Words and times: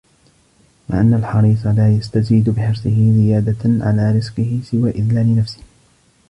مَعَ 0.89 1.01
أَنَّ 1.01 1.13
الْحَرِيصَ 1.13 1.65
لَا 1.67 1.95
يَسْتَزِيدُ 1.95 2.49
بِحِرْصِهِ 2.49 3.13
زِيَادَةً 3.15 3.85
عَلَى 3.85 4.11
رِزْقِهِ 4.17 4.59
سِوَى 4.63 4.89
إذْلَالِ 4.91 5.35
نَفْسِهِ 5.35 5.61